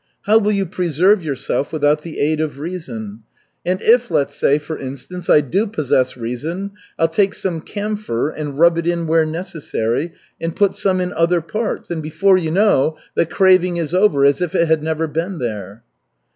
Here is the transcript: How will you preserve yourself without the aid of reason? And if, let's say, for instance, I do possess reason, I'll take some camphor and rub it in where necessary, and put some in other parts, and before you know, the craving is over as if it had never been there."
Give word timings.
How 0.23 0.39
will 0.39 0.51
you 0.51 0.65
preserve 0.65 1.23
yourself 1.23 1.71
without 1.71 2.01
the 2.01 2.19
aid 2.19 2.41
of 2.41 2.57
reason? 2.57 3.19
And 3.63 3.79
if, 3.83 4.09
let's 4.09 4.35
say, 4.35 4.57
for 4.57 4.75
instance, 4.75 5.29
I 5.29 5.41
do 5.41 5.67
possess 5.67 6.17
reason, 6.17 6.71
I'll 6.97 7.07
take 7.07 7.35
some 7.35 7.61
camphor 7.61 8.31
and 8.31 8.57
rub 8.57 8.79
it 8.79 8.87
in 8.87 9.05
where 9.05 9.27
necessary, 9.27 10.13
and 10.41 10.55
put 10.55 10.75
some 10.75 11.01
in 11.01 11.13
other 11.13 11.39
parts, 11.39 11.91
and 11.91 12.01
before 12.01 12.39
you 12.39 12.49
know, 12.49 12.97
the 13.13 13.27
craving 13.27 13.77
is 13.77 13.93
over 13.93 14.25
as 14.25 14.41
if 14.41 14.55
it 14.55 14.67
had 14.67 14.81
never 14.81 15.05
been 15.07 15.37
there." 15.37 15.83